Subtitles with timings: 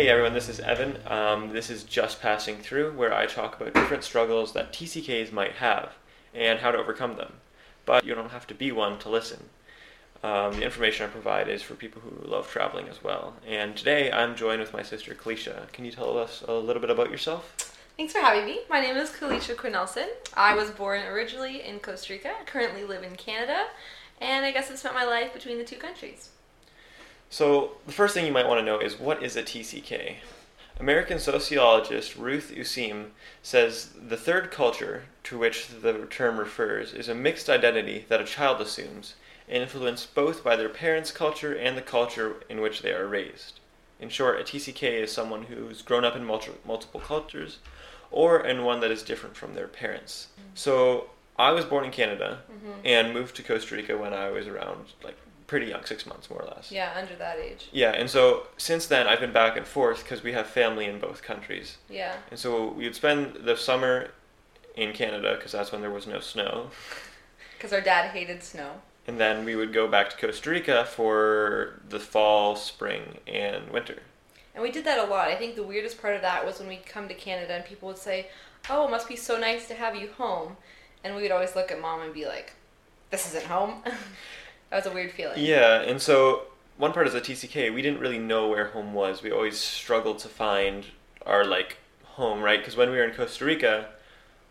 [0.00, 0.96] Hey everyone, this is Evan.
[1.06, 5.52] Um, this is Just Passing Through, where I talk about different struggles that TCKs might
[5.56, 5.92] have
[6.32, 7.34] and how to overcome them.
[7.84, 9.50] But you don't have to be one to listen.
[10.22, 13.34] Um, the information I provide is for people who love traveling as well.
[13.46, 15.70] And today I'm joined with my sister Calisha.
[15.72, 17.76] Can you tell us a little bit about yourself?
[17.98, 18.60] Thanks for having me.
[18.70, 20.08] My name is Calisha Quinelson.
[20.32, 23.66] I was born originally in Costa Rica, currently live in Canada,
[24.18, 26.30] and I guess I spent my life between the two countries.
[27.32, 30.16] So, the first thing you might want to know is what is a TCK?
[30.80, 33.10] American sociologist Ruth Useem
[33.42, 38.24] says the third culture to which the term refers is a mixed identity that a
[38.24, 39.14] child assumes,
[39.48, 43.60] influenced both by their parents' culture and the culture in which they are raised.
[44.00, 47.58] In short, a TCK is someone who's grown up in multi- multiple cultures
[48.10, 50.28] or in one that is different from their parents.
[50.54, 52.80] So, I was born in Canada Mm-hmm.
[52.84, 55.16] and moved to Costa Rica when I was around like
[55.50, 56.70] pretty young, six months more or less.
[56.70, 57.68] Yeah, under that age.
[57.72, 61.00] Yeah, and so since then I've been back and forth because we have family in
[61.00, 61.76] both countries.
[61.90, 62.14] Yeah.
[62.30, 64.12] And so we would spend the summer
[64.76, 66.70] in Canada because that's when there was no snow.
[67.58, 68.70] Because our dad hated snow.
[69.06, 73.98] And then we would go back to Costa Rica for the fall, spring, and winter.
[74.54, 75.28] And we did that a lot.
[75.28, 77.86] I think the weirdest part of that was when we'd come to Canada and people
[77.88, 78.28] would say,
[78.70, 80.56] Oh, it must be so nice to have you home.
[81.04, 82.54] And we would always look at mom and be like,
[83.10, 83.82] This isn't home.
[84.70, 85.34] that was a weird feeling.
[85.38, 86.42] Yeah, and so
[86.78, 87.72] one part is a TCK.
[87.74, 89.22] We didn't really know where home was.
[89.22, 90.86] We always struggled to find
[91.26, 92.58] our like home, right?
[92.60, 93.88] Because when we were in Costa Rica,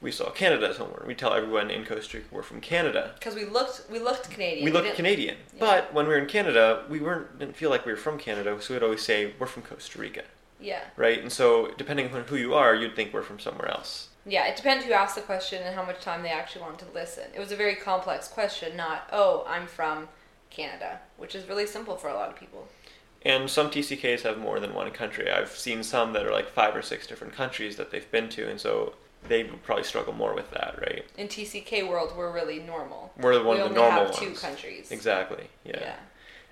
[0.00, 0.92] we saw Canada as home.
[1.06, 3.12] We tell everyone in Costa Rica we're from Canada.
[3.18, 4.64] Because we looked, we looked Canadian.
[4.64, 5.36] we looked didn't- Canadian.
[5.54, 5.60] Yeah.
[5.60, 8.56] But when we were in Canada, we weren't didn't feel like we were from Canada,
[8.60, 10.22] so we'd always say we're from Costa Rica,
[10.60, 10.80] Yeah.
[10.96, 11.20] right?
[11.20, 14.08] And so depending on who you are, you'd think we're from somewhere else.
[14.24, 16.94] Yeah, it depends who asked the question and how much time they actually wanted to
[16.94, 17.24] listen.
[17.34, 20.08] It was a very complex question, not, oh, I'm from
[20.50, 22.68] Canada, which is really simple for a lot of people.
[23.24, 25.30] And some TCKs have more than one country.
[25.30, 28.48] I've seen some that are like five or six different countries that they've been to,
[28.48, 28.94] and so
[29.28, 31.04] they probably struggle more with that, right?
[31.16, 33.12] In TCK world, we're really normal.
[33.16, 34.40] We're the one we of the normal have two ones.
[34.40, 34.90] countries.
[34.90, 35.48] Exactly.
[35.64, 35.78] Yeah.
[35.80, 35.96] yeah.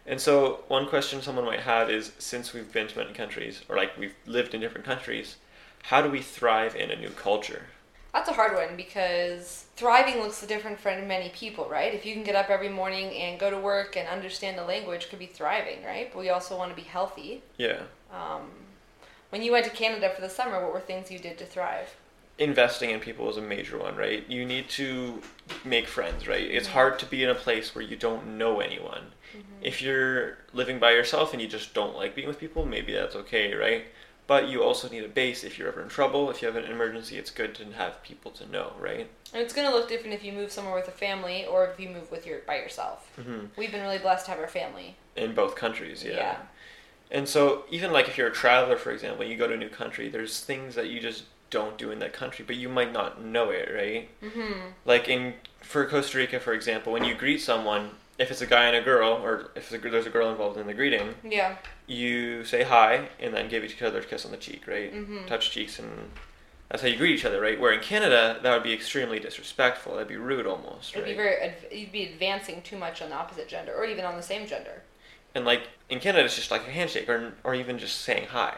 [0.07, 3.77] And so one question someone might have is since we've been to many countries, or
[3.77, 5.37] like we've lived in different countries,
[5.85, 7.67] how do we thrive in a new culture?
[8.13, 11.95] That's a hard one because thriving looks different for many people, right?
[11.95, 15.09] If you can get up every morning and go to work and understand the language,
[15.09, 16.13] could be thriving, right?
[16.13, 17.43] But we also want to be healthy.
[17.57, 17.83] Yeah.
[18.13, 18.51] Um,
[19.31, 21.95] when you went to Canada for the summer, what were things you did to thrive?
[22.39, 24.27] investing in people is a major one, right?
[24.27, 25.21] You need to
[25.63, 26.41] make friends, right?
[26.51, 26.73] It's Mhm.
[26.73, 29.13] hard to be in a place where you don't know anyone.
[29.61, 33.15] If you're living by yourself and you just don't like being with people, maybe that's
[33.15, 33.85] okay, right?
[34.31, 36.31] But you also need a base if you're ever in trouble.
[36.31, 39.11] If you have an emergency, it's good to have people to know, right?
[39.33, 41.81] And it's going to look different if you move somewhere with a family or if
[41.81, 43.11] you move with your by yourself.
[43.17, 44.95] hmm We've been really blessed to have our family.
[45.17, 46.13] In both countries, yeah.
[46.13, 46.37] Yeah.
[47.11, 49.69] And so, even like if you're a traveler, for example, you go to a new
[49.69, 53.21] country, there's things that you just don't do in that country, but you might not
[53.21, 54.11] know it, right?
[54.23, 54.69] Mm-hmm.
[54.85, 58.67] like in for Costa Rica, for example, when you greet someone, if it's a guy
[58.67, 61.57] and a girl, or if there's a girl involved in the greeting, Yeah.
[61.87, 64.93] you say hi and then give each other a kiss on the cheek, right?
[64.95, 65.27] Mhm.
[65.27, 66.11] Touch cheeks, and
[66.69, 67.59] that's how you greet each other, right?
[67.59, 69.95] Where in Canada, that would be extremely disrespectful.
[69.95, 71.11] That'd be rude almost, It'd right?
[71.11, 74.23] be very you'd be advancing too much on the opposite gender or even on the
[74.23, 74.83] same gender.
[75.35, 78.55] and like in Canada, it's just like a handshake, or or even just saying hi.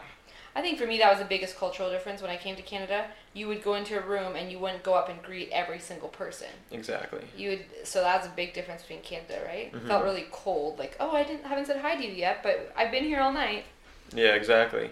[0.55, 3.07] I think for me that was the biggest cultural difference when I came to Canada.
[3.33, 6.09] You would go into a room and you wouldn't go up and greet every single
[6.09, 6.49] person.
[6.71, 7.21] Exactly.
[7.35, 9.73] You would so that's a big difference between Canada, right?
[9.73, 9.87] Mhm.
[9.87, 12.91] Felt really cold, like oh I didn't haven't said hi to you yet, but I've
[12.91, 13.65] been here all night.
[14.13, 14.91] Yeah, exactly.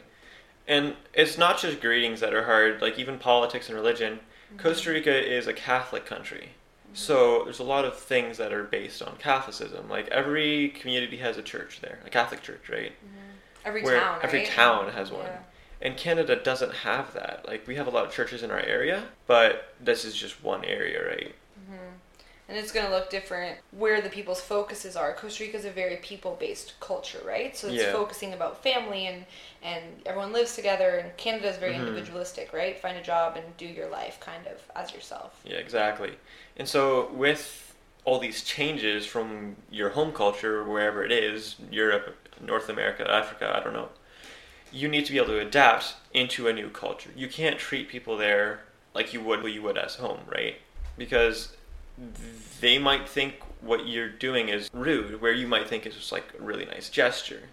[0.68, 2.82] And it's not just greetings that are hard.
[2.82, 4.20] Like even politics and religion.
[4.54, 4.58] Mm-hmm.
[4.58, 6.50] Costa Rica is a Catholic country.
[6.86, 6.96] Mm-hmm.
[6.96, 9.90] So there's a lot of things that are based on Catholicism.
[9.90, 12.92] Like every community has a church there, a Catholic church, right?
[12.92, 13.18] Mm-hmm.
[13.64, 14.48] Every Where town, every right?
[14.50, 15.26] town has one.
[15.26, 15.38] Yeah.
[15.82, 17.46] And Canada doesn't have that.
[17.48, 20.64] Like we have a lot of churches in our area, but this is just one
[20.64, 21.36] area, right?
[21.70, 22.00] Mhm.
[22.50, 25.14] and it's going to look different where the people's focuses are.
[25.14, 27.56] Costa Rica is a very people-based culture, right?
[27.56, 27.92] So it's Yeah.
[27.92, 29.26] focusing about family and
[29.64, 30.98] and everyone lives together.
[30.98, 31.78] And Canada is very Mhm.
[31.78, 32.78] individualistic, right?
[32.80, 35.42] Find a job and do your life kind of as yourself.
[35.46, 36.18] Yeah, exactly.
[36.58, 37.74] And so with
[38.04, 43.64] all these changes from your home culture, wherever it is, Europe, North America, Africa, I
[43.64, 43.90] don't know,
[44.72, 47.10] you need to be able to adapt into a new culture.
[47.16, 48.62] You can't treat people there
[48.94, 50.56] like you would you would as home, right?
[50.98, 51.56] Because
[52.60, 56.26] they might think what you're doing is rude, where you might think it's just like
[56.38, 57.44] a really nice gesture.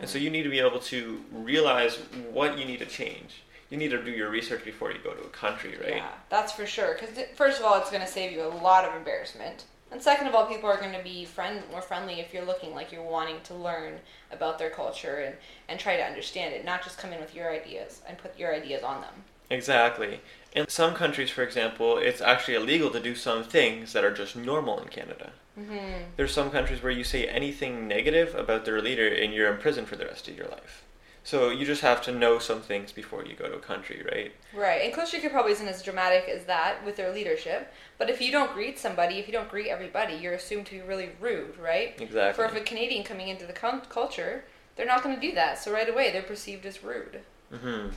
[0.00, 0.24] And so mm-hmm.
[0.24, 1.96] you need to be able to realize
[2.32, 3.42] what you need to change.
[3.68, 5.96] You need to do your research before you go to a country, right?
[5.96, 6.94] Yeah, that's for sure.
[6.98, 9.64] Because first of all, it's going to save you a lot of embarrassment.
[9.92, 12.74] And second of all, people are going to be friend more friendly if you're looking
[12.74, 13.94] like you're wanting to learn
[14.30, 15.34] about their culture and,
[15.68, 18.54] and try to understand it, not just come in with your ideas and put your
[18.54, 19.14] ideas on them.
[19.50, 20.20] Exactly.
[20.54, 24.36] In some countries, for example, it's actually illegal to do some things that are just
[24.36, 25.32] normal in Canada.
[25.58, 26.04] Mm-hmm.
[26.16, 29.86] There's some countries where you say anything negative about their leader and you're in prison
[29.86, 30.84] for the rest of your life.
[31.30, 34.32] So you just have to know some things before you go to a country, right?
[34.52, 37.72] Right, and Costa Rica probably isn't as dramatic as that with their leadership.
[37.98, 40.80] But if you don't greet somebody, if you don't greet everybody, you're assumed to be
[40.80, 41.94] really rude, right?
[42.00, 42.32] Exactly.
[42.34, 44.42] For if a Canadian coming into the culture,
[44.74, 45.60] they're not going to do that.
[45.60, 47.20] So right away, they're perceived as rude.
[47.54, 47.90] Mm-hmm.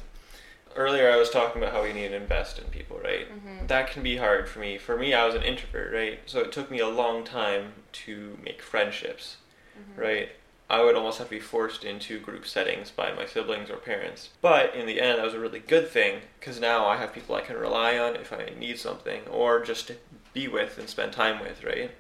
[0.76, 3.26] Earlier, I was talking about how we need to invest in people, right?
[3.32, 3.68] Mhm.
[3.68, 4.78] That can be hard for me.
[4.78, 6.20] For me, I was an introvert, right?
[6.28, 9.38] So it took me a long time to make friendships,
[9.76, 10.00] Mm-hmm.
[10.00, 10.30] right?
[10.70, 14.30] I would almost have to be forced into group settings by my siblings or parents.
[14.42, 17.36] But in the end, that was a really good thing because now I have people
[17.36, 19.92] I can rely on if I need something or just
[20.34, 21.92] be with and spend time with, right?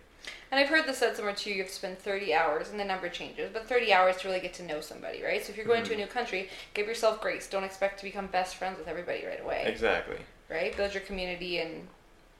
[0.50, 1.50] And I've heard this said somewhere too.
[1.52, 4.40] You have to spend 30 hours, and the number changes, but 30 hours to really
[4.40, 5.44] get to know somebody, right?
[5.44, 6.00] So if you're going to a Mhm.
[6.02, 7.48] new country, give yourself grace.
[7.48, 10.18] Don't expect to become best friends with everybody right away, Exactly.
[10.50, 10.76] right?
[10.78, 11.88] Build your community and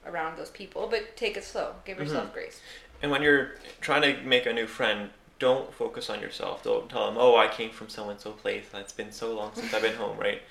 [0.06, 1.74] around those people, but take it slow.
[1.84, 2.32] Give yourself Mhm.
[2.34, 2.60] grace.
[3.02, 6.62] And when you're trying to make a new friend, don't focus on yourself.
[6.62, 8.66] Don't tell them, "Oh, I came from so and so place.
[8.74, 10.42] It's been so long since I've been home." Right?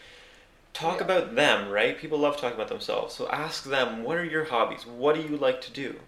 [0.73, 1.05] Talk Yeah.
[1.05, 1.69] about them.
[1.69, 1.97] Right?
[1.97, 3.15] People love talking about themselves.
[3.15, 4.85] So ask them, "What are your hobbies?
[4.85, 5.99] What do you like to do?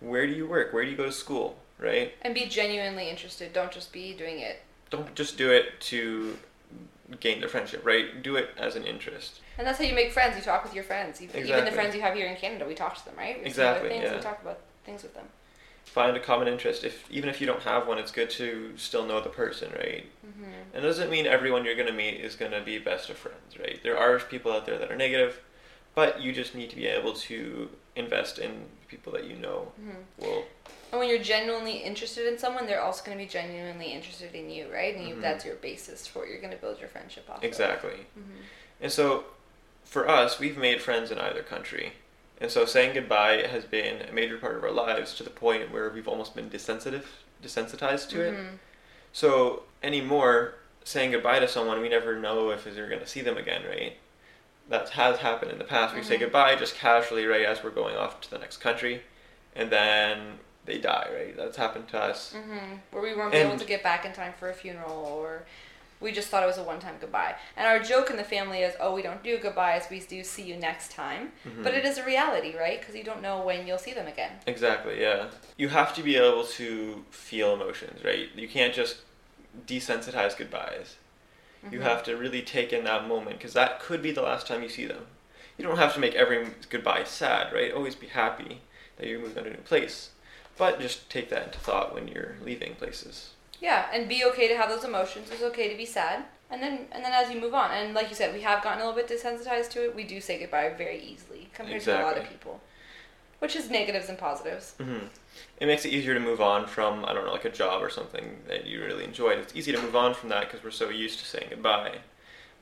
[0.00, 0.72] Where do you work?
[0.72, 2.14] Where do you go to school?" Right?
[2.22, 3.52] And be genuinely interested.
[3.52, 4.62] Don't just be doing it.
[4.90, 6.38] Don't just do it to
[7.18, 7.84] gain their friendship.
[7.84, 8.22] Right?
[8.22, 9.40] Do it as an interest.
[9.58, 10.36] And that's how you make friends.
[10.36, 11.20] You talk with your friends.
[11.20, 13.38] Even, even the friends you have here in Canada, we talk to them, right?
[13.38, 14.16] We Exactly, things, yeah.
[14.16, 15.28] We talk about things with them.
[15.92, 16.84] Find a common interest.
[16.84, 19.72] If even if you don't have one, it's good to still know the person.
[19.76, 20.06] Right?
[20.22, 23.10] hmm And it doesn't mean everyone you're going to meet is going to be best
[23.10, 23.80] of friends, right?
[23.82, 25.40] There are people out there that are negative,
[25.96, 30.22] but you just need to be able to invest in people that you know hmm
[30.22, 30.44] will.
[30.92, 34.48] And when you're genuinely interested in someone, they're also going to be genuinely interested in
[34.48, 34.94] you, right?
[34.96, 35.22] And you, Mhm.
[35.22, 37.42] that's your basis for what you're going to build your friendship off.
[37.42, 38.06] Exactly.
[38.14, 38.42] hmm
[38.80, 39.24] And so
[39.84, 41.94] for us, we've made friends in either country.
[42.40, 45.70] And so saying goodbye has been a major part of our lives to the point
[45.70, 47.06] where we've almost been desensitive,
[47.42, 48.34] desensitized to it.
[48.34, 48.58] Mhm.
[49.12, 53.36] So anymore, saying goodbye to someone, we never know if we're going to see them
[53.36, 53.98] again, right?
[54.70, 55.94] That has happened in the past.
[55.94, 56.20] We say Mhm.
[56.20, 59.02] goodbye just casually, right, as we're going off to the next country,
[59.54, 61.36] and then they die, right?
[61.36, 62.32] That's happened to us.
[62.32, 65.44] hmm Where we weren't able to get back in time for a funeral, or
[66.00, 67.34] we just thought it was a one-time goodbye.
[67.56, 69.86] And our joke in the family is, "Oh, we don't do goodbyes.
[69.90, 71.62] We do see you next time." Mhm.
[71.62, 72.80] But it is a reality, right?
[72.80, 74.40] Because you don't know when you'll see them again.
[74.46, 75.26] Exactly, yeah.
[75.56, 78.28] You have to be able to feel emotions, right?
[78.34, 78.98] You can't just
[79.66, 80.96] desensitize goodbyes.
[81.70, 81.82] You Mhm.
[81.82, 84.68] have to really take in that moment because that could be the last time you
[84.68, 85.06] see them.
[85.58, 87.72] You don't have to make every goodbye sad, right?
[87.72, 88.62] Always be happy
[88.96, 90.10] that you're moving on to a new place.
[90.56, 93.30] But just take that into thought when you're leaving places.
[93.60, 95.30] Yeah, and be okay to have those emotions.
[95.30, 98.08] It's okay to be sad, and then and then as you move on, and like
[98.08, 99.94] you said, we have gotten a little bit desensitized to it.
[99.94, 102.60] We do say goodbye very easily compared to a lot of people,
[103.38, 104.74] which is negatives and positives.
[104.78, 105.06] hmm
[105.60, 107.90] It makes it easier to move on from, I don't know, like a job or
[107.90, 109.38] something that you really enjoyed.
[109.38, 111.98] It's easy to move on from that because we're so used to saying goodbye.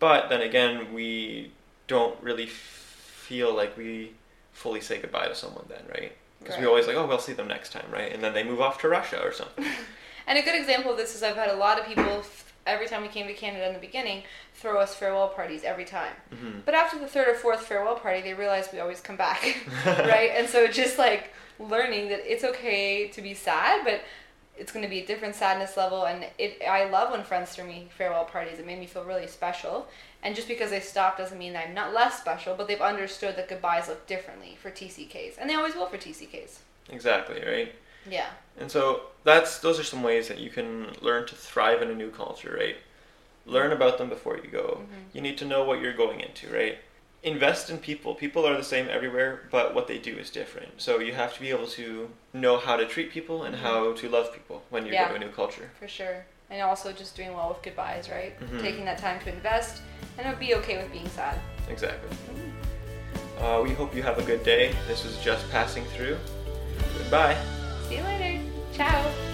[0.00, 1.52] But then again, we
[1.86, 4.12] don't really f- feel like we
[4.52, 6.12] fully say goodbye to someone then, right?
[6.40, 8.12] Because we always like, oh, we'll see them next time, right?
[8.12, 9.64] And then they move off to Russia or something.
[10.28, 12.22] And a good example of this is I've had a lot of people
[12.66, 14.22] every time we came to Canada in the beginning
[14.54, 16.12] throw us farewell parties every time.
[16.30, 19.42] hmm But after the third or fourth farewell party, they realized we always come back,
[19.86, 20.30] right?
[20.34, 24.02] And so just like learning that it's okay to be sad, but
[24.56, 26.04] it's going to be a different sadness level.
[26.04, 28.58] And it, I love when friends throw me farewell parties.
[28.58, 29.86] It made me feel really special.
[30.22, 33.36] And just because they stop doesn't mean that I'm not less special, but they've understood
[33.36, 36.58] that goodbyes look differently for TCKs, and they always will for TCKs.
[36.90, 37.72] Exactly, right?
[38.10, 38.30] Yeah.
[38.60, 41.94] And so that's those are some ways that you can learn to thrive in a
[41.94, 42.76] new culture, right?
[43.46, 44.82] Learn about them before you go.
[44.82, 45.14] Mhm.
[45.14, 46.78] You need to know what you're going into, right?
[47.22, 48.14] Invest in people.
[48.14, 50.80] People are the same everywhere, but what they do is different.
[50.80, 53.60] So you have to be able to know how to treat people and Mhm.
[53.60, 55.04] how to love people when you Yeah.
[55.04, 55.70] go to a new culture.
[55.78, 56.26] For sure.
[56.50, 58.38] And also just doing well with goodbyes, right?
[58.40, 58.60] Mhm.
[58.62, 59.82] Taking that time to invest
[60.16, 61.38] and be okay with being sad.
[61.68, 62.10] Exactly.
[63.40, 64.74] Uh, we hope you have a good day.
[64.86, 66.18] This was just passing through.
[66.98, 67.36] Goodbye.
[68.78, 69.27] Ciao.